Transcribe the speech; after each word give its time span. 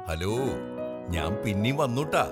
Hello 0.00 0.36
ഞാൻ 1.08 1.34
പിന്നെയും 1.34 1.76
വന്നുട്ടാ. 1.76 2.30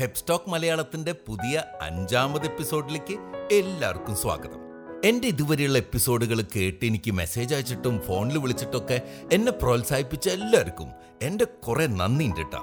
ഹെപ്സ്റ്റോക്ക് 0.00 0.50
മലയാളത്തിന്റെ 0.50 1.12
പുതിയ 1.12 1.64
അഞ്ചാമത് 1.80 2.44
എപ്പിസോഡിലേക്ക് 2.44 3.16
എല്ലാവർക്കും 3.54 4.16
സ്വാഗതം. 4.16 4.58
എന്റെ 5.04 5.28
ഇതുവരെയുള്ള 5.28 5.78
എപ്പിസോഡുകൾ 5.78 6.44
കേട്ട് 6.56 6.86
എനിക്ക് 6.86 7.10
മെസ്സേജ് 7.10 7.54
അയച്ചിട്ടും 7.54 8.00
ഫോണിൽ 8.00 8.38
വിളിച്ചിട്ടൊക്കെ 8.38 9.00
എന്നെ 9.32 9.52
പ്രോത്സാഹിപ്പിച്ച 9.52 10.28
എല്ലാവർക്കും 10.28 10.88
എന്റെ 11.22 11.44
കുറെ 11.44 11.86
നന്ദി 11.86 12.30
കേട്ടാ 12.38 12.62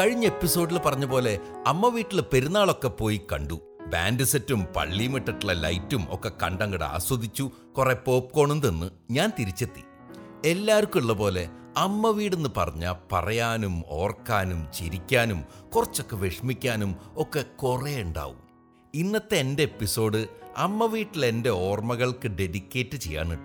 കഴിഞ്ഞ 0.00 0.26
എപ്പിസോഡിൽ 0.26 0.78
പറഞ്ഞ 0.78 1.04
പോലെ 1.04 1.38
അമ്മ 1.66 1.88
വീട്ടിൽ 1.88 2.20
പെരുന്നാളൊക്കെ 2.20 2.88
പോയി 2.88 3.20
കണ്ടു. 3.32 3.60
ബാൻഡ് 3.86 4.24
സെറ്റും 4.24 4.64
പള്ളിയും 4.76 5.16
ഇട്ടിട്ടുള്ള 5.16 5.52
ലൈറ്റും 5.52 6.06
ഒക്കെ 6.10 6.32
കണ്ടങ്ങട് 6.42 6.84
ആസ്വദിച്ചു 6.84 7.50
കുറേ 7.78 7.94
പോപ്കോണും 7.94 8.60
തിന്ന് 8.60 8.90
ഞാൻ 9.10 9.32
തിരിച്ചെത്തി. 9.38 9.84
എല്ലാവർക്കും 10.48 11.00
ഉള്ള 11.00 11.12
പോലെ 11.12 11.48
അമ്മ 11.76 12.10
വീടെന്ന് 12.10 12.48
പറഞ്ഞാൽ 12.56 12.94
പറയാനും 13.12 13.82
ഓർക്കാനും 13.88 14.66
ചിരിക്കാനും 14.74 15.44
കുറച്ചൊക്കെ 15.76 16.16
വിഷമിക്കാനും 16.16 16.96
ഒക്കെ 17.16 17.40
കുറേ 17.40 18.02
ഉണ്ടാവും. 18.02 18.38
ഇന്നത്തെ 18.94 19.34
എന്റെ 19.34 19.62
എപ്പിസോഡ് 19.62 20.26
അമ്മ 20.56 20.86
വീട്ടിൽ 20.86 21.26
എന്റെ 21.26 21.50
ഓർമ്മകൾക്ക് 21.50 22.28
ഡെഡിക്കേറ്റ് 22.28 22.96
ചെയ്യാൻ 22.96 23.38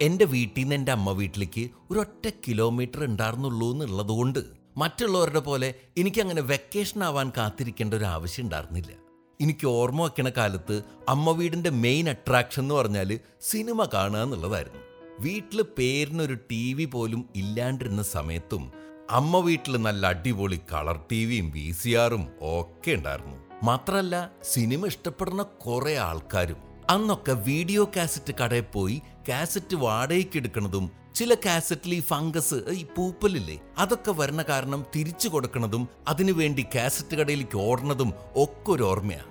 എന്റെ 0.00 0.24
വീട്ടിൽ 0.24 0.60
നിന്ന് 0.60 0.74
എന്റെ 0.74 0.92
അമ്മ 0.92 1.10
വീട്ടിലേക്ക് 1.10 1.70
ഒരൊറ്റ 1.90 2.30
കിലോമീറ്റർ 2.48 3.04
ഉണ്ടായിരുന്നുള്ളൂ 3.04 3.70
എന്നുള്ളതുകൊണ്ട് 3.70 4.38
മറ്റുള്ളവരുടെ 4.76 5.40
പോലെ 5.40 5.74
എനിക്കങ്ങനെ 5.98 6.42
വെക്കേഷൻ 6.42 7.04
ആവാൻ 7.04 7.32
കാത്തിരിക്കേണ്ട 7.36 7.94
ഒരു 7.94 8.04
ആവശ്യം 8.04 8.42
ഉണ്ടായിരുന്നില്ല. 8.42 8.92
എനിക്ക് 9.40 9.66
ഓർമ്മ 9.66 10.02
വയ്ക്കണ 10.02 10.28
കാലത്ത് 10.28 10.82
അമ്മ 11.08 11.30
വീടിന്റെ 11.30 11.70
മെയിൻ 11.70 12.08
അട്രാക്ഷൻ 12.08 12.62
എന്ന് 12.62 12.74
പറഞ്ഞാൽ 12.74 13.18
സിനിമ 13.40 13.84
കാണുക 13.84 14.20
എന്നുള്ളതായിരുന്നു. 14.20 14.89
വീട്ടിൽ 15.22 15.58
പേരിനൊരു 15.78 16.34
ടി 16.50 16.74
വി 16.74 16.84
പോലും 16.84 17.22
ഇല്ലാണ്ടിരുന്ന 17.36 18.02
സമയത്തും 18.02 18.64
അമ്മ 19.10 19.38
വീട്ടിൽ 19.38 19.76
നല്ല 19.76 20.06
അടിപൊളി 20.06 20.58
കളർ 20.72 20.98
ടി 21.10 21.24
വിയും 21.24 21.48
വി 21.50 21.64
സി 21.70 21.90
ആറും 21.94 22.24
ഒക്കെ 22.50 22.90
ഉണ്ടായിരുന്നു. 22.90 23.36
മാത്രല്ല 23.64 24.14
സിനിമ 24.42 24.86
ഇഷ്ടപ്പെടുന്ന 24.86 25.42
കുറെ 25.42 25.94
ആൾക്കാരും 25.98 26.60
അന്നൊക്കെ 26.90 27.32
വീഡിയോ 27.32 27.82
കാസറ്റ് 27.96 28.32
കടയിൽ 28.40 28.66
പോയി 28.72 28.96
കാസറ്റ് 29.28 29.76
വാടകയ്ക്ക് 29.76 30.38
എടുക്കുന്നതും 30.38 30.86
ചില 31.14 31.34
കാസറ്റിൽ 31.34 31.94
ഈ 31.94 32.00
ഫംഗസ് 32.00 32.58
ഈ 32.72 32.86
പൂപ്പലില്ലേ 32.96 33.58
അതൊക്കെ 33.78 34.12
വരണ 34.12 34.42
കാരണം 34.42 34.86
തിരിച്ചു 34.96 35.28
കൊടുക്കുന്നതും 35.28 35.88
അതിനുവേണ്ടി 36.08 36.64
കാസറ്റ് 36.74 37.16
കടയിലേക്ക് 37.16 37.58
ഓടുന്നതും 37.58 38.12
ഒക്കെ 38.36 38.70
ഒരു 38.70 38.82
ഓർമ്മയാ. 38.82 39.24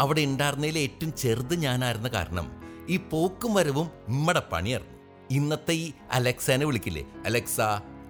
അവിടെ 0.00 0.20
ഉണ്ടായിരുന്നതിൽ 0.20 0.78
ഏറ്റവും 0.78 1.12
ചെറുത് 1.12 1.54
ഞാനായിരുന്ന 1.60 2.08
കാരണം 2.08 2.48
ഈ 2.88 2.96
പോക്കും 2.96 3.54
വരവും 3.54 3.88
ഇമ്മടെ 4.08 4.42
പണിയായിരുന്നു. 4.52 4.95
ഇന്നത്തെ 5.30 5.72
ഈ 5.72 5.92
അലക്സാനെ 6.12 6.66
വിളിക്കില്ലേ? 6.66 7.02
Alexa 7.24 7.60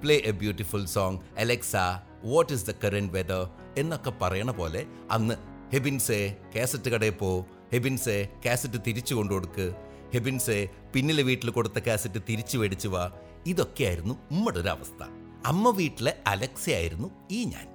play 0.02 0.16
a 0.16 0.30
beautiful 0.30 0.84
song 0.84 1.18
Alexa 1.38 1.76
what 2.24 2.52
is 2.52 2.66
the 2.66 2.74
current 2.84 3.12
weather 3.12 3.48
എന്നൊക്കെ 3.78 4.10
പറയണ 4.10 4.50
പോലെ 4.50 4.86
അന്ന് 5.10 5.34
ഹെബിൻസെ 5.72 6.36
കാസറ്റ് 6.56 6.90
കടയിൽ 6.90 7.12
പോ. 7.12 7.46
ഹെബിൻസെ 7.72 8.28
കാസറ്റ് 8.46 8.80
തിരിച്ചു 8.86 9.14
കൊണ്ടുകൊടുക്ക്. 9.14 9.74
ഹെബിൻസെ 10.14 10.68
പിന്നിലെ 10.94 11.22
വീട്ടിൽ 11.22 11.50
കൊടുത്ത 11.50 11.78
കാസറ്റ് 11.78 12.22
തിരിച്ചു 12.28 12.58
മേടിച്ചു 12.58 12.88
വാ. 12.88 13.12
ഇതൊക്കെയായിരുന്നു 13.46 14.14
ഉമ്മയുടെ 14.30 14.58
ഒരു 14.58 14.68
അവസ്ഥ. 14.68 15.04
അമ്മ 15.46 15.70
വീട്ടിലെ 15.70 16.16
അലക്സയായിരുന്നു 16.26 17.10
ഈ 17.30 17.44
ഞാൻ. 17.44 17.66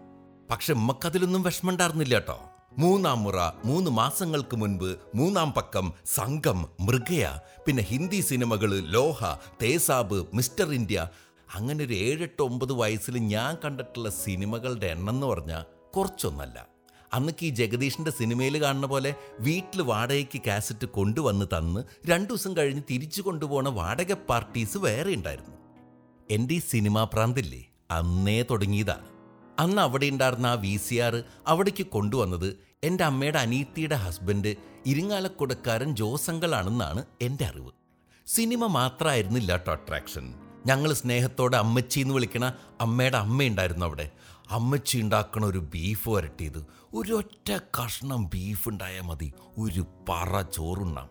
പക്ഷെ 0.52 0.74
ഉമ്മക്കതിലൊന്നും 0.74 1.44
വിഷമമുണ്ടായിരുന്നില്ല 1.44 2.14
കേട്ടോ. 2.14 2.51
മൂന്നാം 2.78 3.24
മുറ 3.24 3.36
മൂന്ന് 3.66 3.92
മാസങ്ങൾക്ക് 3.92 4.56
മുൻപ് 4.56 4.96
മൂന്നാം 5.16 5.54
പക്കം 5.54 5.94
സംഘം 6.06 6.70
മൃഗയ. 6.80 7.40
പിന്നെ 7.66 7.84
ഹിന്ദി 7.84 8.22
സിനിമകൾ 8.22 8.80
ലോഹ 8.80 9.24
തേസാബ് 9.62 10.26
മിസ്റ്റർ 10.34 10.72
ഇന്ത്യ. 10.74 11.08
അങ്ങനെ 11.56 11.86
ഒരു 11.86 11.94
ഏഴെട്ട് 11.94 12.42
ഒമ്പത് 12.42 12.74
വയസ്സിൽ 12.74 13.18
ഞാൻ 13.18 13.58
കണ്ടിട്ടുള്ള 13.66 14.10
സിനിമകളുടെ 14.10 14.88
എണ്ണം 14.88 15.14
എന്ന് 15.14 15.28
പറഞ്ഞാൽ 15.28 15.64
കുറച്ചൊന്നല്ല. 15.98 16.68
അന്നൊക്കെ 17.14 17.46
ഈ 17.46 17.50
ജഗദീഷിന്റെ 17.50 18.12
സിനിമയിൽ 18.12 18.62
കാണുന്ന 18.62 18.88
പോലെ 18.88 19.16
വീട്ടിൽ 19.40 19.82
വാടകയ്ക്ക് 19.82 20.42
കാസറ്റ് 20.48 20.86
കൊണ്ടുവന്ന് 20.86 21.46
തന്ന് 21.46 21.84
രണ്ടു 22.10 22.30
ദിവസം 22.30 22.58
കഴിഞ്ഞ് 22.58 22.82
തിരിച്ചു 22.90 23.22
കൊണ്ടുപോണ 23.22 23.70
വാടക 23.70 24.14
പാർട്ടീസ് 24.14 24.78
വേറെ 24.78 25.14
ഉണ്ടായിരുന്നു. 25.14 25.58
എന്റെ 26.32 26.54
ഈ 26.54 26.60
സിനിമാ 26.60 27.04
പ്രാന്തില്ലേ? 27.04 27.66
അന്നേ 27.92 28.42
തുടങ്ങിയതാ. 28.42 29.00
അന്ന് 29.62 29.82
അവിടെ 29.82 30.06
ഉണ്ടായിരുന്ന 30.06 30.48
ആ 30.48 30.54
വി 30.54 30.78
സി 30.78 30.96
ആർ 30.96 31.24
അവിടേക്ക് 31.48 31.88
കൊണ്ടുവന്നത് 31.88 32.60
എന്റെ 32.84 33.04
അമ്മയുടെ 33.04 33.40
അനീത്തിയുടെ 33.40 33.96
ഹസ്ബൻഡ് 33.96 34.56
ഇരിങ്ങാലക്കുടക്കാരൻ 34.86 35.96
ജോസങ്കളാണെന്നാണ് 35.96 37.06
എന്റെ 37.22 37.46
അറിവ്. 37.46 37.72
സിനിമ 38.28 38.68
മാത്രമായിരുന്നില്ല 38.68 39.52
കേട്ടോ 39.52 39.72
അട്രാക്ഷൻ. 39.72 40.34
ഞങ്ങൾ 40.66 40.94
സ്നേഹത്തോടെ 40.94 41.58
അമ്മച്ചി 41.58 42.00
എന്ന് 42.00 42.14
വിളിക്കണ 42.14 42.54
അമ്മയുടെ 42.82 43.18
അമ്മയുണ്ടായിരുന്നു 43.18 43.86
അവിടെ. 43.86 44.10
അമ്മച്ചി 44.50 44.98
ഉണ്ടാക്കണ 44.98 45.46
ഒരു 45.46 45.58
ബീഫ് 45.60 46.10
വരട്ടിയത്. 46.10 46.66
ഒരൊറ്റ 46.94 47.52
കഷ്ണം 47.52 48.28
ബീഫ് 48.28 48.70
ഉണ്ടായാൽ 48.70 49.02
മതി. 49.02 49.34
ഒരു 49.60 49.86
പറ 50.10 50.42
ചോറുണ്ണാം. 50.42 51.10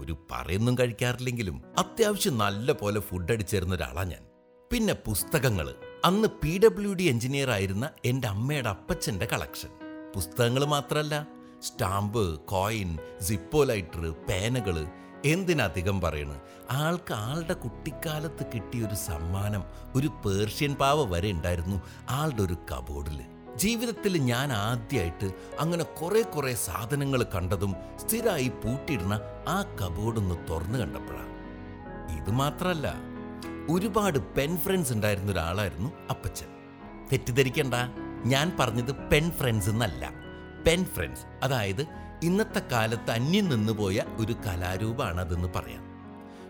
ഒരു 0.00 0.16
പറയൊന്നും 0.30 0.78
കഴിക്കാറില്ലെങ്കിലും 0.78 1.62
അത്യാവശ്യം 1.78 2.38
നല്ല 2.38 2.72
പോലെ 2.72 3.00
ഫുഡ് 3.00 3.32
അടിച്ചേരുന്ന 3.32 3.74
ഒരാളാണ് 3.74 4.10
ഞാൻ. 4.10 4.24
പിന്നെ 4.72 4.94
പുസ്തകങ്ങൾ 4.94 5.74
അന്ന് 6.04 6.28
പി 6.28 6.60
ഡബ്ല്യു 6.64 6.92
ഡി 6.92 7.02
എഞ്ചിനീയർ 7.02 7.50
ആയിരുന്ന 7.50 7.88
എന്റെ 8.04 8.28
അമ്മയുടെ 8.28 8.68
അപ്പച്ചന്റെ 8.68 9.28
കളക്ഷൻ. 9.32 9.68
പുസ്തകങ്ങൾ 10.14 10.64
മാത്രമല്ല 10.64 11.28
സ്റ്റാമ്പ് 11.62 12.38
കോയിൻ 12.38 12.98
സിപ്പോ 13.20 13.64
ലൈറ്റർ 13.64 14.10
പേനകൾ 14.28 14.86
എന്തിനധികം 15.24 16.00
പറയണ്. 16.00 16.40
ആൾക്ക് 16.70 17.14
ആളുടെ 17.14 17.52
കുട്ടിക്കാലത്ത് 17.52 18.46
കിട്ടിയ 18.54 18.86
ഒരു 18.86 18.94
സമ്മാനം 18.94 19.62
ഒരു 19.94 20.08
പേർഷ്യൻ 20.08 20.74
പാവ 20.74 21.04
വരെ 21.04 21.32
ഉണ്ടായിരുന്നു 21.32 21.82
ആളുടെ 22.10 22.42
ഒരു 22.42 22.56
കബോർഡിൽ. 22.72 23.20
ജീവിതത്തിൽ 23.56 24.18
ഞാൻ 24.18 24.52
ആദ്യമായിട്ട് 24.52 25.30
അങ്ങനെ 25.60 25.84
കുറേ 25.84 26.22
കുറേ 26.22 26.54
സാധനങ്ങൾ 26.54 27.22
കണ്ടതും 27.34 27.74
സ്ഥിരമായി 27.96 28.48
പൂട്ടിയിടുന്ന 28.48 29.20
ആ 29.48 29.62
കബോർഡൊന്ന് 29.62 30.48
തുറന്നു 30.50 30.78
കണ്ടപ്പോഴാണ് 30.78 31.32
ഇത് 32.16 32.30
മാത്രല്ല 32.30 33.11
ഒരുപാട് 33.70 34.34
പെൻ 34.34 34.56
ഫ്രണ്ട്സ് 34.56 34.92
ഉണ്ടായിരുന്ന 34.92 35.32
ഒരാളായിരുന്നു 35.32 35.90
അപ്പച്ചൻ. 36.10 36.46
തെറ്റിദ്ധരിക്കണ്ട. 37.12 37.74
ഞാൻ 38.24 38.56
പറഞ്ഞത് 38.60 38.92
പെൻ 38.94 39.30
ഫ്രണ്ട്സ് 39.30 39.70
എന്നല്ല. 39.70 40.10
പെൻ 40.66 40.84
ഫ്രണ്ട്സ് 40.84 41.22
അതായത് 41.42 41.86
ഇന്നത്തെ 42.22 42.58
കാലത്ത് 42.58 43.10
അന്യം 43.10 43.48
നിന്നുപോയ 43.48 44.02
ഒരു 44.16 44.32
കലാരൂപമാണ് 44.32 45.20
അതെന്ന് 45.20 45.48
പറയാം. 45.56 45.92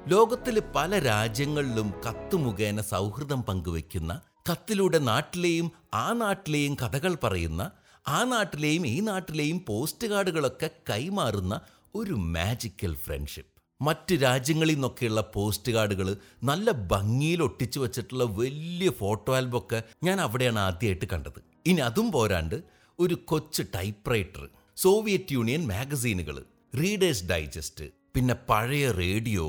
ലോകത്തിലെ 0.09 0.62
പല 0.77 0.99
രാജ്യങ്ങളിലും 0.99 1.95
കത്ത് 2.09 2.37
മുഖേന 2.37 2.81
സൗഹൃദം 2.81 3.43
പങ്കുവെക്കുന്ന 3.43 4.21
കത്തിലൂടെ 4.53 4.99
നാട്ടിലെയും 4.99 5.73
ആ 5.94 6.12
നാട്ടിലെയും 6.12 6.75
കഥകൾ 6.75 7.17
പറയുന്ന 7.25 7.71
ആ 8.09 8.25
നാട്ടിലെയും 8.25 8.87
ഈ 8.87 9.00
നാട്ടിലെയും 9.00 9.65
പോസ്റ്റ് 9.69 10.09
കാർഡുകളൊക്കെ 10.09 10.71
കൈമാറുന്ന 10.91 11.61
ഒരു 11.94 12.12
മാജിക്കൽ 12.12 12.94
ഫ്രണ്ട്ഷിപ്പ് 12.94 13.51
മറ്റ് 13.87 14.15
രാജ്യങ്ങളിൽ 14.22 14.76
നിന്നൊക്കെയുള്ള 14.76 15.20
പോസ്റ്റ് 15.34 15.72
കാർഡുകൾ 15.76 16.09
നല്ല 16.50 16.70
ഭംഗിയിൽ 16.93 17.41
ഒട്ടിച്ചു 17.47 17.78
വെച്ചിട്ടുള്ള 17.84 18.25
വലിയ 18.41 18.91
ഫോട്ടോ 19.00 19.31
ആൽബം 19.38 19.59
ഒക്കെ 19.59 19.78
ഞാൻ 20.06 20.19
അവിടെയാണ് 20.26 20.60
ആദ്യമായിട്ട് 20.69 21.06
കണ്ടത്. 21.12 21.41
ഇനി 21.66 21.81
അതും 21.88 22.09
പോരാണ്ട് 22.16 22.56
ഒരു 22.98 23.16
കൊച്ച് 23.31 23.62
ടൈപ്പ് 23.76 24.10
റൈറ്റർ 24.15 24.44
സോവിയറ്റ് 24.76 25.34
യൂണിയൻ 25.38 25.62
മാഗസീനുകൾ 25.72 26.37
റീഡേഴ്സ് 26.81 27.26
ഡൈജസ്റ്റ് 27.32 27.87
പിന്നെ 28.15 28.34
പഴയ 28.48 28.87
റേഡിയോ 29.03 29.44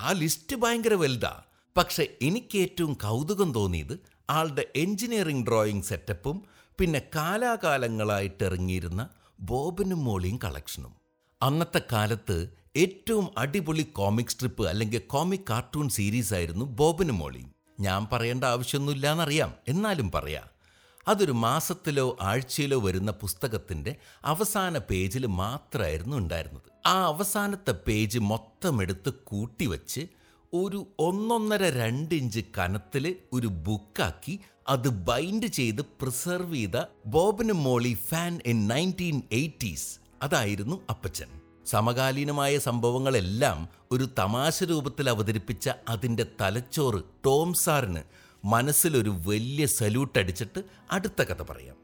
ആ 0.00 0.12
ലിസ്റ്റ് 0.20 0.56
ഭയങ്കര 0.56 0.94
വലുതാ. 0.94 1.34
പക്ഷെ 1.76 2.04
എനിക്ക് 2.28 2.56
ഏറ്റവും 2.58 2.92
കൗതുകം 3.04 3.50
തോന്നിയത് 3.54 3.94
ആളുടെ 4.30 4.64
എഞ്ചിനീയറിംഗ് 4.76 5.46
ഡ്രോയിങ് 5.48 5.88
സെറ്റപ്പും 5.90 6.36
പിന്നെ 6.78 7.00
കാലാകാലങ്ങളായിട്ട് 7.16 8.42
ഇറങ്ങിയിരുന്ന 8.44 9.02
ബോബനും 9.40 10.00
മോളിയും 10.04 10.38
കളക്ഷനും. 10.44 10.94
അന്നത്തെ 11.42 11.80
കാലത്ത് 11.92 12.48
ഏറ്റവും 12.76 13.28
അടിപൊളി 13.38 13.82
കോമിക് 13.82 14.26
സ്ട്രിപ്പ് 14.26 14.66
അല്ലെങ്കിൽ 14.66 14.98
കോമിക് 14.98 15.40
കാർട്ടൂൺ 15.50 15.88
സീരീസ് 15.88 16.34
ആയിരുന്നു 16.34 16.64
ബോബനും 16.64 17.18
മോളിയും 17.18 17.54
ഞാൻ 17.80 18.06
പറയേണ്ട 18.12 18.44
ആവശ്യമൊന്നുമില്ല 18.44 19.12
എന്നറിയാം 19.12 19.54
എന്നാലും 19.68 20.12
പറയാം. 20.12 20.46
അതൊരു 21.08 21.32
മാസത്തിലോ 21.32 22.18
ആഴ്ചയിലോ 22.22 22.80
വരുന്ന 22.80 23.10
പുസ്തകത്തിന്റെ 23.10 23.96
അവസാന 24.24 24.78
പേജിൽ 24.78 25.26
മാത്രമായിരുന്നു 25.26 26.16
ഉണ്ടായിരുന്നത്. 26.16 26.88
ആ 26.88 27.04
അവസാനത്തെ 27.04 27.74
പേജ് 27.86 28.18
മൊത്തം 28.18 28.82
എടുത്ത് 28.82 29.12
കൂട്ടിവെച്ച് 29.14 30.06
ഒരു 30.52 30.86
ഒന്നൊന്നര 30.98 31.64
രണ്ട് 31.64 32.14
ഇഞ്ച് 32.14 32.40
കനത്തിൽ 32.58 33.16
ഒരു 33.32 33.46
ബുക്കാക്കി 33.46 34.40
അത് 34.68 34.88
ബൈൻഡ് 34.88 35.46
ചെയ്ത് 35.46 35.82
പ്രിസർവ് 35.82 36.54
ചെയ്ത 36.54 36.84
ബോബനും 37.06 37.62
Molly 37.62 37.94
fan 38.08 38.40
in 38.46 38.68
nineteen 38.68 39.22
eighties. 39.32 40.05
അതായിരുന്നു 40.22 40.80
അപ്പച്ചൻ. 40.90 41.26
സമകാലീനമായ 41.66 42.58
സംഭവങ്ങളെല്ലാം 42.58 43.68
ഒരു 43.90 44.08
തമാശ 44.18 44.62
രൂപത്തിൽ 44.62 45.10
അവതരിപ്പിച്ച 45.10 45.70
അതിന്റെ 45.88 46.26
തലച്ചോറ് 46.40 47.02
ടോം 47.24 47.54
സാറിന് 47.54 48.00
മനസ്സിലൊരു 48.44 49.16
വലിയ 49.26 49.66
സല്യൂട്ട് 49.66 50.18
അടിച്ചിട്ട് 50.18 50.62
അടുത്ത 50.90 51.22
കഥ 51.22 51.42
പറയാം. 51.42 51.76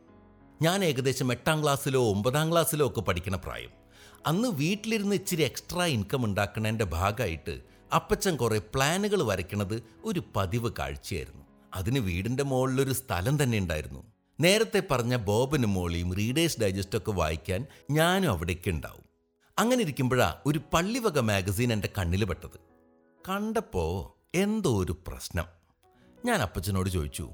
ഞാൻ 0.62 0.84
ഏകദേശം 0.84 1.32
എട്ടാം 1.32 1.62
ക്ലാസ്സിലോ 1.62 2.11
ഒമ്പതാം 2.11 2.52
ക്ലാസ്സിലോ 2.52 2.87
ഒക്കെ 2.87 3.00
പഠിക്കണ 3.00 3.37
പ്രായം. 3.37 3.70
അന്ന് 4.26 4.49
വീട്ടിലിരുന്ന് 4.49 5.17
ഇച്ചിരി 5.17 5.43
എക്സ്ട്രാ 5.43 5.87
ഇൻകം 5.87 6.25
ഉണ്ടാക്കുന്നതിന്റെ 6.25 6.85
ഭാഗമായിട്ട് 6.85 7.61
അപ്പച്ചൻ 7.94 8.37
കുറേ 8.37 8.58
പ്ലാനുകൾ 8.58 9.23
വരയ്ക്കണത് 9.23 9.82
ഒരു 10.05 10.23
പതിവ് 10.37 10.73
കാഴ്ചയായിരുന്നു. 10.78 11.43
അതിന് 11.75 11.99
വീടിന്റെ 11.99 12.43
മുകളിലൊരു 12.43 12.93
സ്ഥലം 12.93 13.43
തന്നെ 13.43 13.58
ഉണ്ടായിരുന്നു. 13.58 14.02
നേരത്തെ 14.42 14.82
പറഞ്ഞ 14.90 15.16
ബോബനും 15.16 15.74
മോളിയും 15.74 16.14
റീഡേഴ്സ് 16.14 16.60
ഡൈജസ്റ്റ് 16.60 16.98
ഒക്കെ 16.98 17.10
വായിക്കാൻ 17.10 17.66
ഞാനും 17.90 18.30
അവിടേക്ക് 18.30 18.70
ഉണ്ടാവും. 18.70 19.04
അങ്ങനെ 19.58 19.82
ഇരിക്കുമ്പോഴാ 19.82 20.34
ഒരു 20.46 20.60
പള്ളിവക 20.74 21.18
മാഗസീൻ 21.18 21.72
എന്റെ 21.72 21.88
കണ്ണിൽ 21.98 22.24
പെട്ടത്. 22.24 22.58
കണ്ടപ്പോ 23.28 24.16
എന്തോ 24.34 24.82
ഒരു 24.82 24.96
പ്രശ്നം. 25.06 25.44
ഞാൻ 26.24 26.42
അപ്പച്ചനോട് 26.42 26.90
ചോദിച്ചു 26.90 27.30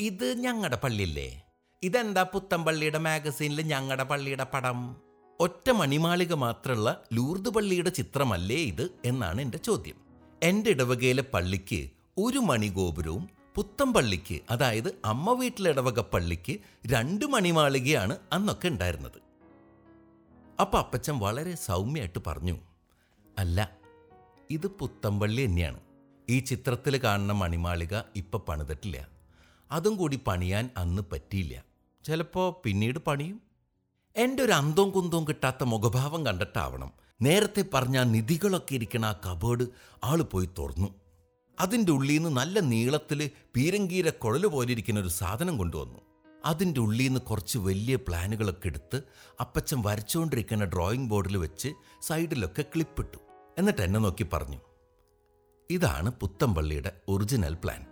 ഇത് 0.00 0.34
ഞങ്ങളുടെ 0.38 0.76
പള്ളിയല്ലേ? 0.76 1.42
ഇതെന്താ 1.82 2.22
പുത്തമ്പള്ളിയുടെ 2.22 2.98
മാഗസീനിൽ 2.98 3.60
ഞങ്ങളുടെ 3.60 4.04
പള്ളിയുടെ 4.04 4.46
പടം? 4.54 4.96
ഒറ്റ 5.40 5.70
മണിമാളിക 5.70 6.34
മാത്രമുള്ള 6.34 7.02
ലൂർദ് 7.12 7.48
പള്ളിയുടെ 7.48 7.90
ചിത്രമല്ലേ 7.90 8.56
ഇത്? 8.56 8.90
എന്നാണ് 9.04 9.40
എന്റെ 9.40 9.58
ചോദ്യം. 9.58 9.96
എന്റെ 10.42 10.70
ഇടവകയിലെ 10.70 11.22
പള്ളിക്ക് 11.22 11.90
ഒരു 12.18 12.38
മണിഗോപുരവും 12.38 13.37
പുത്തമ്പള്ളിക്ക് 13.58 14.40
അതായത് 14.50 14.98
അമ്മ 15.04 15.32
വീട്ടിലിടവക 15.32 16.00
പള്ളിക്ക് 16.00 16.58
രണ്ട് 16.86 17.24
മണിമാളികയാണ് 17.24 18.16
അന്നൊക്കെ 18.32 18.68
ഉണ്ടായിരുന്നത്. 18.68 19.22
അപ്പൊ 20.60 20.78
അപ്പച്ചൻ 20.78 21.18
വളരെ 21.18 21.54
സൗമ്യമായിട്ട് 21.54 22.18
പറഞ്ഞു 22.26 22.58
അല്ല 23.38 23.70
ഇത് 24.50 24.66
പുത്തമ്പള്ളി 24.66 25.46
തന്നെയാണ്. 25.46 25.80
ഈ 26.28 26.38
ചിത്രത്തിൽ 26.38 26.96
കാണുന്ന 26.96 27.32
മണിമാളിക 27.32 28.00
ഇപ്പൊ 28.16 28.38
പണിതിട്ടില്ല. 28.38 29.08
അതും 29.70 29.96
കൂടി 29.96 30.20
പണിയാൻ 30.26 30.70
അന്ന് 30.76 31.02
പറ്റിയില്ല. 31.12 31.64
ചിലപ്പോ 32.04 32.62
പിന്നീട് 32.64 32.98
പണിയും. 32.98 33.40
എന്റെ 34.16 34.42
ഒരു 34.42 34.52
അന്തവും 34.52 34.90
കുന്തവും 34.90 35.28
കിട്ടാത്ത 35.28 35.64
മുഖഭാവം 35.64 36.26
കണ്ടിട്ടാവണം. 36.26 36.92
നേരത്തെ 37.22 37.64
പറഞ്ഞ 37.74 38.02
നിധികളൊക്കെ 38.02 38.74
ഇരിക്കണ 38.74 39.06
ആ 39.06 39.20
കബേർഡ് 39.26 39.66
ആൾ 40.04 40.22
പോയി 40.22 40.48
തുറന്നു. 40.58 41.07
അതിന്റെ 41.60 41.92
ഉള്ളിൽ 41.92 42.14
നിന്ന് 42.14 42.40
നല്ല 42.40 42.60
നീളത്തിൽ 42.60 43.30
പീരങ്കീര 43.56 44.08
കുഴൽ 44.08 44.46
പോലെ 44.46 44.72
ഇരിക്കുന്ന 44.72 45.00
ഒരു 45.00 45.08
സാധനം 45.08 45.58
കൊണ്ടുവന്നു. 45.58 45.98
അതിന്റെ 46.44 46.80
ഉള്ളിൽ 46.80 47.06
നിന്ന് 47.06 47.20
കുറച്ച് 47.20 47.58
വലിയ 47.58 47.96
പ്ലാനുകളൊക്കെ 47.96 48.66
എടുത്ത് 48.66 49.02
അപ്പച്ചൻ 49.40 49.82
വരച്ചുകൊണ്ടിരിക്കുന്ന 49.82 50.64
ഡ്രോയിങ് 50.64 51.08
ബോർഡിൽ 51.08 51.36
വെച്ച് 51.36 51.68
സൈഡിലൊക്കെ 52.02 52.62
ക്ലിപ്പിട്ടു. 52.62 53.18
എന്നിട്ട് 53.58 53.82
എന്നെ 53.82 54.00
നോക്കി 54.00 54.26
പറഞ്ഞു 54.32 54.58
ഇതാണ് 55.70 56.12
പുത്തമ്പള്ളിയുടെ 56.12 56.92
ഒറിജിനൽ 57.08 57.54
പ്ലാൻ. 57.54 57.86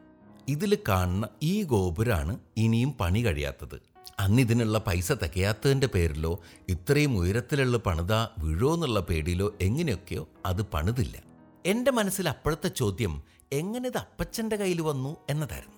ഇതിൽ 0.49 0.79
കാണുന്ന 0.89 1.29
ഈ 1.43 1.63
ഗോപുരാണ് 1.63 2.41
ഇനിയും 2.57 2.95
പണി 3.01 3.27
കഴിയാത്തത്. 3.27 3.83
അന്ന് 4.19 4.43
ഇതിനുള്ള 4.43 4.79
പൈസ 4.79 5.13
തികയാത്തതിന്റെ 5.13 5.87
പേരിലോ 5.87 6.41
ഇത്രയും 6.69 7.17
ഉയരത്തിലുള്ള 7.17 7.77
പണിത 7.77 8.13
വീഴോ 8.15 8.75
എന്നുള്ള 8.75 9.01
പേടിയിലോ 9.01 9.55
എങ്ങനെയൊക്കെയോ 9.61 10.29
അത് 10.47 10.63
പണിതില്ല. 10.63 11.26
എന്റെ 11.67 11.91
മനസ്സിൽ 11.91 12.29
അപ്പോഴത്തെ 12.29 12.69
ചോദ്യം 12.69 13.23
എങ്ങനെ 13.53 13.89
ഇത് 13.89 13.99
അപ്പച്ചന്റെ 13.99 14.57
കയ്യിൽ 14.57 14.81
വന്നു? 14.81 15.17
എന്നതായിരുന്നു. 15.31 15.77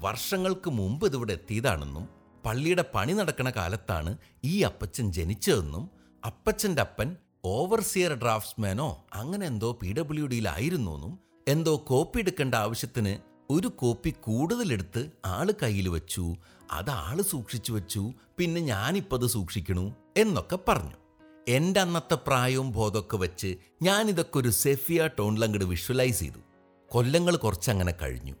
വർഷങ്ങൾക്ക് 0.00 0.70
മുമ്പ് 0.70 1.06
ഇതിവിടെ 1.06 1.32
എത്തിയതാണെന്നും 1.32 2.08
പള്ളിയുടെ 2.46 2.84
പണി 2.94 3.12
നടക്കുന്ന 3.12 3.50
കാലത്താണ് 3.50 4.18
ഈ 4.44 4.62
അപ്പച്ചൻ 4.62 5.12
ജനിച്ചതെന്നും 5.12 5.90
അപ്പച്ചന്റെ 6.26 6.82
അപ്പൻ 6.82 7.16
ഓവർസിയർ 7.44 8.12
ഡ്രാഫ്റ്റ്സ്മാനോ 8.12 9.04
അങ്ങനെ 9.14 9.46
എന്തോ 9.46 9.72
പി 9.72 9.92
ഡബ്ല്യു 9.92 10.26
ഡിയിലായിരുന്നുവെന്നും 10.26 11.18
എന്തോ 11.48 11.84
കോപ്പി 11.86 12.20
എടുക്കേണ്ട 12.20 12.54
ആവശ്യത്തിന് 12.54 13.18
ഒരു 13.52 13.68
കോപ്പി 13.68 14.10
കൂടുതലെടുത്ത് 14.10 15.10
ആൾ 15.24 15.52
കയ്യിൽ 15.62 15.88
വെച്ചു 15.88 16.36
അത് 16.70 16.90
ആൾ 16.90 17.22
സൂക്ഷിച്ചു 17.22 17.72
വെച്ചു 17.72 18.12
പിന്നെ 18.38 18.60
ഞാനിപ്പത് 18.60 19.26
സൂക്ഷിക്കണു 19.26 19.94
എന്നൊക്കെ 20.16 20.58
പറഞ്ഞു. 20.68 21.09
എന്റെ 21.48 21.80
അന്നത്തെ 21.80 22.14
പ്രായവും 22.14 22.72
ബോധമൊക്കെ 22.72 23.16
വെച്ച് 23.16 23.56
ഞാനിതൊക്കെ 23.82 24.38
ഒരു 24.38 24.48
സെഫിയ 24.48 25.10
ടോണിലങ്ങട് 25.18 25.64
വിഷ്വലൈസ് 25.64 26.18
ചെയ്തു. 26.18 26.38
കൊല്ലങ്ങൾ 26.88 27.36
കുറച്ചങ്ങനെ 27.36 27.94
കഴിഞ്ഞു. 28.02 28.34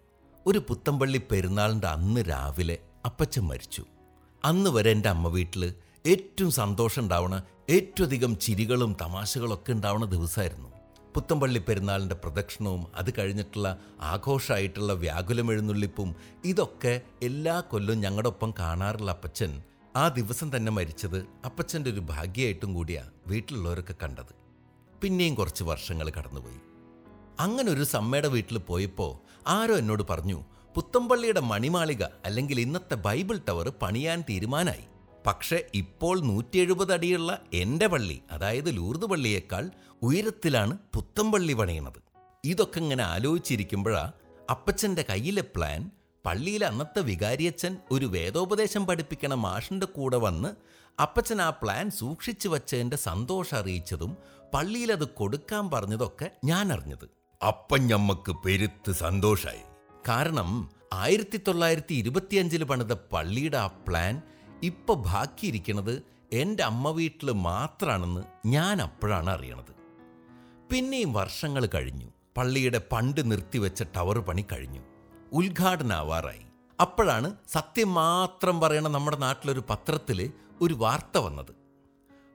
ഒരു 0.46 0.58
പുത്തമ്പള്ളി 0.58 1.20
പെരുന്നാളിന്റെ 1.30 1.86
അന്ന് 1.86 2.20
രാവിലെ 2.28 2.78
അപ്പച്ചൻ 3.06 3.42
മരിച്ചു. 3.42 3.84
അന്ന് 4.44 4.70
വരെ 4.70 4.90
എന്റെ 4.90 5.08
അമ്മ 5.08 5.28
വീട്ടിൽ 5.28 5.74
ഏറ്റവും 6.06 6.50
സന്തോഷം 6.50 7.02
ഉണ്ടാവണ 7.02 7.42
ഏറ്റവും 7.70 8.06
അധികം 8.06 8.38
ചിരികളും 8.38 8.96
തമാശകളൊക്കെ 9.00 9.72
ഉണ്ടാവുന്ന 9.72 10.06
ദിവസമായിരുന്നു. 10.06 10.68
പുത്തമ്പള്ളി 11.14 11.58
പെരുന്നാളിന്റെ 11.58 12.14
പ്രദക്ഷിണവും 12.14 12.86
അത് 12.94 13.14
കഴിഞ്ഞിട്ടുള്ള 13.18 13.78
ആഘോഷമായിട്ടുള്ള 14.00 14.92
വ്യാകുലമെഴുന്നള്ളിപ്പും 14.92 16.16
ഇതൊക്കെ 16.44 17.00
എല്ലാ 17.22 17.60
കൊല്ലവും 17.60 18.00
ഞങ്ങളുടെ 18.00 18.28
ഒപ്പം 18.28 18.54
കാണാറുള്ള 18.58 19.10
അപ്പച്ചൻ 19.10 19.62
ആ 19.96 20.08
ദിവസം 20.08 20.56
തന്നെ 20.56 20.72
മരിച്ചത് 20.72 21.26
അപ്പച്ചന്റെ 21.44 21.90
ഒരു 21.90 22.00
ഭാഗ്യമായിട്ടും 22.00 22.74
കൂടിയാ 22.74 23.10
വീട്ടിലുള്ളവരൊക്കെ 23.26 23.94
കണ്ടത്. 24.02 24.34
പിന്നെയും 25.02 25.34
കുറച്ച് 25.34 25.64
വർഷങ്ങൾ 25.64 26.10
കടന്നുപോയി. 26.10 26.60
അങ്ങനെ 27.40 27.72
ഒരു 27.72 27.84
സമ്മയുടെ 27.84 28.28
വീട്ടിൽ 28.28 28.58
പോയപ്പോൾ 28.58 29.40
ആരോ 29.46 29.76
എന്നോട് 29.76 30.02
പറഞ്ഞു 30.10 30.44
പുത്തമ്പള്ളിയുടെ 30.74 31.40
മണിമാളിക 31.40 32.02
അല്ലെങ്കിൽ 32.02 32.60
ഇന്നത്തെ 32.60 32.94
ബൈബിൾ 32.94 33.40
ടവർ 33.48 33.72
പണിയാൻ 33.82 34.24
തീരുമാനായി. 34.30 34.84
പക്ഷേ 35.26 35.64
ഇപ്പോൾ 35.74 36.20
നൂറ്റി 36.20 36.58
എഴുപത് 36.58 36.92
അടിയുള്ള 36.92 37.38
എന്റെ 37.52 37.86
പള്ളി 37.86 38.22
അതായത് 38.30 38.76
ലൂർദ് 38.76 39.06
പള്ളിയേക്കാൾ 39.06 39.70
ഉയരത്തിലാണ് 40.02 40.78
പുത്തമ്പള്ളി 40.94 41.52
പണിയണത്. 41.52 42.02
ഇതൊക്കെ 42.44 42.78
ഇങ്ങനെ 42.78 43.04
ആലോചിച്ചിരിക്കുമ്പോഴാ 43.04 44.12
അപ്പച്ചന്റെ 44.50 45.04
കയ്യിലെ 45.10 45.42
പ്ലാൻ 45.42 45.90
പള്ളിയിലെ 46.26 46.66
അന്നത്തെ 46.66 47.00
വികാരിയച്ഛൻ 47.00 47.76
ഒരു 47.90 48.06
വേദോപദേശം 48.06 48.86
പഠിപ്പിക്കണ 48.86 49.34
മാഷിന്റെ 49.34 49.86
കൂടെ 49.86 50.16
വന്ന് 50.16 50.48
അപ്പച്ചൻ 51.02 51.42
ആ 51.42 51.50
പ്ലാൻ 51.50 51.90
സൂക്ഷിച്ചു 51.90 52.48
വച്ചതിന്റെ 52.48 52.96
സന്തോഷം 52.96 53.56
അറിയിച്ചതും 53.56 54.16
പള്ളിയിൽ 54.54 54.92
അത് 54.92 55.08
കൊടുക്കാൻ 55.08 55.70
പറഞ്ഞതൊക്കെ 55.70 56.30
ഞാൻ 56.44 56.72
അറിഞ്ഞത്. 56.72 57.10
അപ്പം 57.46 57.86
ഞമ്മക്ക് 57.86 58.36
പെരുത്ത് 58.44 58.92
സന്തോഷായി. 58.92 59.60
കാരണം 60.08 60.70
ആയിരത്തി 60.92 61.40
തൊള്ളായിരത്തി 61.48 61.94
ഇരുപത്തിയഞ്ചിൽ 61.94 62.64
പണിത 62.64 62.92
പള്ളിയുടെ 62.92 63.56
ആ 63.56 63.66
പ്ലാൻ 63.66 64.22
ഇപ്പൊ 64.62 64.94
ബാക്കിയിരിക്കുന്നത് 64.94 66.02
എന്റെ 66.32 66.62
അമ്മ 66.62 66.90
വീട്ടിൽ 66.90 67.30
മാത്രമാണെന്ന് 67.30 68.48
ഞാൻ 68.48 68.82
അപ്പോഴാണ് 68.82 69.30
അറിയണത്. 69.30 69.74
പിന്നെയും 70.70 71.12
വർഷങ്ങൾ 71.12 71.66
കഴിഞ്ഞു. 71.66 72.06
പള്ളിയുടെ 72.36 72.80
പണ്ട് 72.92 73.30
നിർത്തിവെച്ച 73.30 73.82
ടവർ 73.82 74.18
പണി 74.18 74.44
കഴിഞ്ഞു. 74.52 74.89
ഉദ്ഘാടനാവാറായി. 75.32 76.40
അപ്പോഴാണ് 76.80 77.36
സത്യം 77.48 77.94
മാത്രം 77.94 78.60
പറയണ 78.60 78.88
നമ്മുടെ 78.88 79.16
നാട്ടിലൊരു 79.16 79.62
പത്രത്തിൽ 79.70 80.32
ഒരു 80.60 80.74
വാർത്ത 80.74 81.18
വന്നത്. 81.18 81.52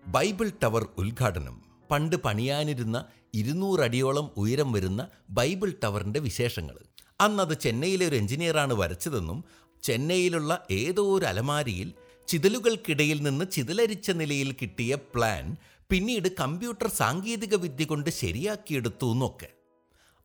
ബൈബിൾ 0.07 0.51
ടവർ 0.63 0.87
ഉദ്ഘാടനം. 0.97 1.65
പണ്ട് 1.91 2.15
പണിയാനിരുന്ന 2.15 3.05
ഇരുന്നൂറടിയോളം 3.33 4.31
ഉയരം 4.37 4.71
വരുന്ന 4.71 5.07
ബൈബിൾ 5.29 5.73
ടവറിന്റെ 5.83 6.19
വിശേഷങ്ങൾ 6.19 6.77
അന്നത് 7.21 7.57
ചെന്നൈയിലെ 7.57 8.07
ഒരു 8.07 8.15
എഞ്ചിനീയറാണ് 8.15 8.73
വരച്ചതെന്നും 8.73 9.43
ചെന്നൈയിലുള്ള 9.83 10.65
ഏതോ 10.71 11.17
ഒരു 11.17 11.25
അലമാരിയിൽ 11.25 11.93
ചിതലുകൾക്കിടയിൽ 12.27 13.21
നിന്ന് 13.21 13.45
ചിതലരിച്ച 13.51 14.11
നിലയിൽ 14.11 14.51
കിട്ടിയ 14.51 14.95
പ്ലാൻ 14.95 15.57
പിന്നീട് 15.89 16.29
കമ്പ്യൂട്ടർ 16.39 16.87
സാങ്കേതിക 16.87 17.55
വിദ്യ 17.55 17.85
കൊണ്ട് 17.85 18.09
ശരിയാക്കിയെടുത്തു 18.09 19.11
എന്നൊക്കെ. 19.11 19.49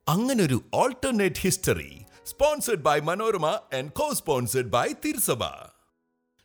അങ്ങനൊരു 0.08 0.62
alternate 0.74 1.40
history 1.40 2.00
sponsored 2.30 2.84
by 2.86 2.98
Manorama 3.08 3.46
and 3.78 3.92
co 3.98 4.06
sponsored 4.20 4.72
by 4.74 4.88
തിരുസഭ 5.04 5.42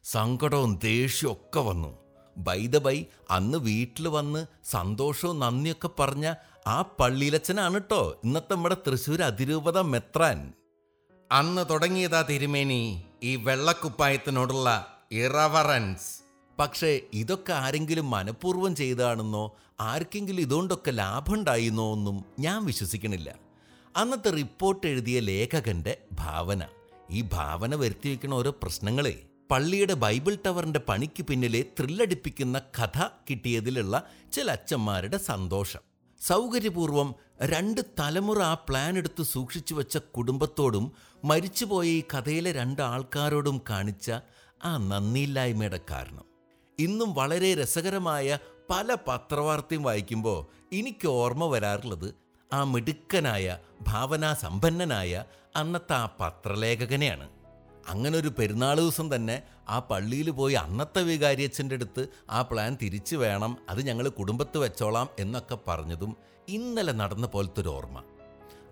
സങ്കടവും 0.06 0.72
ദേഷ്യവും 0.84 1.32
ഒക്കെ 1.34 1.62
വന്നു. 1.68 1.92
ബൈ 2.38 2.62
ബൈ 2.86 2.98
അന്ന് 3.36 3.58
വീട്ടിൽ 3.68 4.06
വന്ന് 4.16 4.42
സന്തോഷവും 4.72 5.38
നന്ദിയൊക്കെ 5.44 5.90
പറഞ്ഞ 6.00 6.26
ആ 6.68 6.78
പള്ളിയിലച്ചനാണ് 7.00 7.80
കേട്ടോ 7.80 8.02
ഇന്നത്തെ 8.24 8.54
നമ്മുടെ 8.56 8.78
തൃശ്ശൂർ 8.88 9.22
അതിരൂപത 9.30 9.78
മെത്രാൻ. 9.94 10.40
അന്ന് 11.32 11.64
തുടങ്ങിയതാ 11.72 12.22
തിരുമേനി 12.30 12.82
ഈ 13.24 13.32
വെള്ളക്കുപ്പായത്തിനോടുള്ള 13.48 14.70
ഇറവറൻസ് 15.22 16.10
പക്ഷേ 16.60 16.92
ഇതൊക്കെ 17.22 17.54
ആരെങ്കിലും 17.64 18.08
മനഃപൂർവം 18.10 18.76
ചെയ്താണെന്നോ 18.82 19.46
ആർക്കെങ്കിലും 19.92 20.46
ഇതുകൊണ്ടൊക്കെ 20.48 20.92
ലാഭമുണ്ടായിരുന്നോ 21.02 21.86
ഒന്നും 21.96 22.18
ഞാൻ 22.40 22.60
വിശ്വസിക്കണില്ല. 22.66 23.30
അന്നത്തെ 23.96 24.30
റിപ്പോർട്ട് 24.30 24.88
എഴുതിയ 24.88 25.20
ലേഖകന്റെ 25.20 25.98
ഭാവന. 26.14 26.68
ഈ 27.12 27.22
ഭാവന 27.22 27.76
വരുത്തി 27.76 28.10
വയ്ക്കുന്ന 28.10 28.34
ഓരോ 28.34 28.52
പ്രശ്നങ്ങളെ 28.52 29.24
പള്ളിയുടെ 29.52 29.94
ബൈബിൾ 29.94 30.38
ടവറിന്റെ 30.46 30.80
പണിക്ക് 30.80 31.24
പിന്നിലെ 31.24 31.66
ത്രില്ലടിപ്പിക്കുന്ന 31.80 32.60
കഥ 32.60 33.08
കിട്ടിയതിലുള്ള 33.30 34.04
ചില 34.34 34.52
അച്ഛന്മാരുടെ 34.52 35.18
സന്തോഷം. 35.18 35.80
സൗകര്യപൂർവം 36.22 37.16
രണ്ട് 37.42 37.82
തലമുറ 38.00 38.42
ആ 38.42 38.54
പ്ലാൻ 38.54 38.98
എടുത്ത് 38.98 39.24
സൂക്ഷിച്ചു 39.24 39.74
വെച്ച 39.74 39.98
കുടുംബത്തോടും 39.98 40.92
മരിച്ചുപോയ 41.26 41.88
ഈ 41.88 42.04
കഥയിലെ 42.14 42.52
രണ്ട് 42.52 42.82
ആൾക്കാരോടും 42.82 43.62
കാണിച്ച 43.70 44.12
ആ 44.64 44.78
നന്ദിയില്ലായ്മയുടെ 44.78 45.80
കാരണം. 45.92 46.26
ഇന്നും 46.80 47.14
വളരെ 47.14 47.54
രസകരമായ 47.56 48.38
പല 48.70 48.98
പത്രവാർത്തയും 49.08 49.84
വായിക്കുമ്പോൾ 49.84 50.66
എനിക്ക് 50.76 51.08
ഓർമ്മ 51.08 51.46
വരാറുള്ളത് 51.46 52.25
ആ 52.56 52.64
മിടുക്കനായ 52.64 53.46
ഭാവനാസമ്പന്നനായ 53.88 55.14
അന്നത്തെ 55.56 55.94
ആ 55.94 56.06
പത്രലേഖകനെയാണ്. 56.20 57.28
അങ്ങനെ 57.88 58.16
ഒരു 58.18 58.32
പെരുന്നാൾ 58.38 58.78
ദിവസം 58.80 59.16
തന്നെ 59.16 59.36
ആ 59.70 59.80
പള്ളിയിൽ 59.80 60.30
പോയി 60.32 60.54
അന്നത്തെ 60.54 61.02
വികാരിയച്ഛന്റെ 61.04 61.76
അടുത്ത് 61.76 62.04
ആ 62.30 62.42
പ്ലാൻ 62.42 62.78
തിരിച്ചു 62.82 63.16
വേണം 63.16 63.58
അത് 63.70 63.82
ഞങ്ങൾ 63.88 64.08
കുടുംബത്ത് 64.10 64.58
വെച്ചോളാം 64.58 65.10
എന്നൊക്കെ 65.20 65.58
പറഞ്ഞതും 65.68 66.12
ഇന്നലെ 66.48 66.94
നടന്ന 66.94 67.28
പോലത്തെ 67.28 67.62
ഒരു 67.62 67.70
ഓർമ്മ 67.70 68.00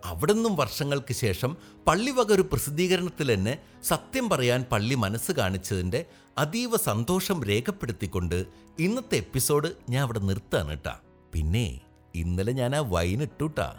അവിടെ 0.05 0.33
നിന്നും 0.33 0.55
വർഷങ്ങൾക്ക് 0.55 1.13
ശേഷം 1.13 1.51
പള്ളിവക 1.87 2.29
ഒരു 2.31 2.41
പ്രസിദ്ധീകരണത്തിൽ 2.41 3.33
തന്നെ 3.33 3.53
സത്യം 3.83 4.29
പറയാൻ 4.29 4.65
പള്ളി 4.71 4.95
മനസ്സ് 4.95 5.31
കാണിച്ചതിന്റെ 5.31 6.01
അതീവ 6.37 6.77
സന്തോഷം 6.77 7.43
രേഖപ്പെടുത്തിക്കൊണ്ട് 7.43 8.37
ഇന്നത്തെ 8.79 9.15
എപ്പിസോഡ് 9.15 9.69
ഞാൻ 9.89 10.01
അവിടെ 10.03 10.19
നിർത്താണ് 10.19 10.69
കേട്ടാ. 10.69 10.95
പിന്നെ 11.33 11.67
ഇന്നലെ 12.15 12.53
ഞാൻ 12.53 12.75
ആ 12.75 12.79
വൈൻ 12.79 13.21
ഇട്ടുട്ടാ. 13.21 13.75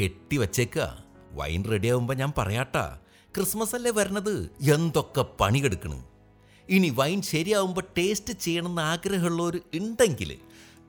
കെട്ടി 0.00 0.36
വച്ചേക്ക. 0.36 0.78
വൈൻ 1.32 1.64
റെഡി 1.70 1.88
ആവുമ്പോൾ 1.88 2.14
ഞാൻ 2.14 2.32
പറയാട്ടാ. 2.38 2.98
ക്രിസ്മസ് 3.36 3.74
അല്ലേ 3.74 3.90
വരണത്? 3.90 4.50
എന്തൊക്കെ 4.74 5.24
പണികെടുക്കണ് 5.40 6.04
ഇനി 6.68 6.90
വൈൻ 6.90 7.22
ശരിയാവുമ്പോൾ 7.22 7.80
ടേസ്റ്റ് 7.98 8.32
ചെയ്യണമെന്ന് 8.32 8.82
ആഗ്രഹമുള്ളവർ 8.82 9.60
ഉണ്ടെങ്കിൽ 9.74 10.38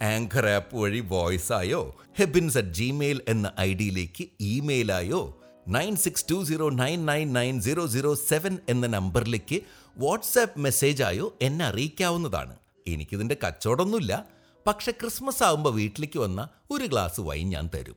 ആങ്കർ 0.02 0.46
ആപ്പ് 0.48 0.76
വഴി 0.76 1.00
വോയിസ് 1.00 1.54
ആയോ 1.54 1.96
ഹെബിൻസ് 2.20 2.58
അറ്റ് 2.58 2.68
ജിമെയിൽ 2.68 3.22
എന്ന 3.28 3.52
ഐ 3.60 3.74
ഡിയിലേക്ക് 3.74 4.28
ഇമെയിലായോ 4.40 5.42
nine 5.68 5.96
six 5.96 6.26
two 6.32 6.44
zero 6.44 6.70
nine 6.70 7.06
nine 7.06 7.34
nine 7.34 7.62
zero 7.62 7.88
zero 7.88 8.16
seven 8.16 8.58
എന്ന 8.70 8.88
നമ്പറിലേക്ക് 8.88 9.62
വാട്സാപ്പ് 9.98 10.60
മെസ്സേജ് 10.60 11.04
ആയോ 11.04 11.34
എന്നെ 11.42 11.66
അറിയിക്കാവുന്നതാണ്. 11.66 12.56
എനിക്കിതിന്റെ 12.88 13.38
കച്ചവടമൊന്നുമില്ല. 13.48 14.37
പക്ഷെ 14.68 14.92
ക്രിസ്മസ് 14.92 15.44
ആകുമ്പോൾ 15.44 15.74
വീട്ടിലേക്ക് 15.74 16.20
വന്ന 16.20 16.50
ഒരു 16.72 16.86
ഗ്ലാസ് 16.86 17.22
വൈൻ 17.22 17.50
ഞാൻ 17.50 17.70
തരും. 17.76 17.96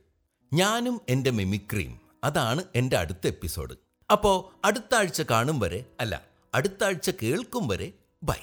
ഞാനും 0.53 1.01
എന്റെ 1.09 1.29
മെമിക്രിയും. 1.29 1.99
അതാണ് 2.23 2.63
എന്റെ 2.75 2.97
അടുത്ത 2.97 3.27
എപ്പിസോഡ്. 3.27 3.75
അപ്പോൾ 4.11 4.67
അടുത്ത 4.67 4.95
ആഴ്ച 4.95 5.21
കാണും 5.21 5.59
വരെ 5.59 5.85
അല്ല 5.99 6.21
അടുത്ത 6.53 6.83
ആഴ്ച 6.83 7.09
കേൾക്കും 7.23 7.67
വരെ 7.67 7.91
ബൈ. 8.23 8.35